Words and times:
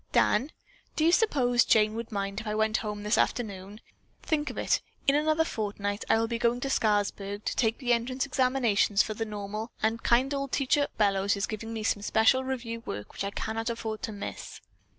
"Dan, 0.11 0.51
do 0.95 1.05
you 1.05 1.11
suppose 1.11 1.63
Jane 1.63 1.93
would 1.93 2.11
mind 2.11 2.39
if 2.41 2.47
I 2.47 2.55
went 2.55 2.77
home 2.77 3.03
this 3.03 3.19
afternoon? 3.19 3.81
Think 4.23 4.49
of 4.49 4.57
it, 4.57 4.81
in 5.07 5.13
another 5.13 5.43
fortnight 5.43 6.03
I 6.09 6.17
will 6.17 6.27
be 6.27 6.39
going 6.39 6.59
to 6.61 6.71
Scarsburg 6.71 7.45
to 7.45 7.55
take 7.55 7.77
the 7.77 7.93
entrance 7.93 8.25
examinations 8.25 9.03
for 9.03 9.13
the 9.13 9.25
normal, 9.25 9.71
and 9.83 10.01
kind 10.01 10.33
old 10.33 10.51
Teacher 10.53 10.87
Bellows 10.97 11.37
is 11.37 11.45
giving 11.45 11.71
me 11.71 11.83
some 11.83 12.01
special 12.01 12.43
review 12.43 12.79
work 12.79 13.13
which 13.13 13.23
I 13.23 13.29
cannot 13.29 13.69
afford 13.69 14.01
to 14.01 14.11
miss." 14.11 14.59